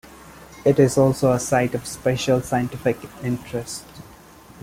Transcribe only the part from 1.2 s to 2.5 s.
a Site of Special